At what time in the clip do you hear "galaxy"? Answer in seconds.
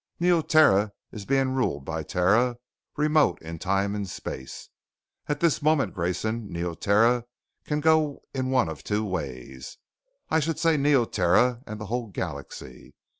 12.07-12.95